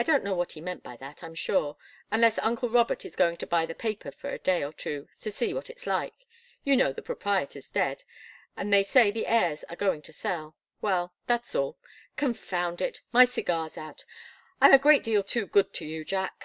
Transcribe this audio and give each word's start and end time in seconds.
I 0.00 0.02
don't 0.02 0.24
know 0.24 0.34
what 0.34 0.50
he 0.50 0.60
meant 0.60 0.82
by 0.82 0.96
that, 0.96 1.22
I'm 1.22 1.36
sure 1.36 1.76
unless 2.10 2.38
uncle 2.40 2.68
Robert 2.68 3.04
is 3.04 3.14
going 3.14 3.36
to 3.36 3.46
buy 3.46 3.66
the 3.66 3.72
paper 3.76 4.10
for 4.10 4.30
a 4.30 4.38
day 4.38 4.64
or 4.64 4.72
two 4.72 5.06
to 5.20 5.30
see 5.30 5.54
what 5.54 5.70
it's 5.70 5.86
like 5.86 6.26
you 6.64 6.76
know 6.76 6.92
the 6.92 7.02
proprietor's 7.02 7.70
dead, 7.70 8.02
and 8.56 8.72
they 8.72 8.82
say 8.82 9.12
the 9.12 9.28
heirs 9.28 9.62
are 9.70 9.76
going 9.76 10.02
to 10.02 10.12
sell. 10.12 10.56
Well 10.80 11.14
that's 11.28 11.54
all. 11.54 11.78
Confound 12.16 12.80
it, 12.80 13.00
my 13.12 13.24
cigar's 13.24 13.78
out. 13.78 14.04
I'm 14.60 14.74
a 14.74 14.76
great 14.80 15.04
deal 15.04 15.22
too 15.22 15.46
good 15.46 15.72
to 15.74 15.86
you, 15.86 16.04
Jack!" 16.04 16.44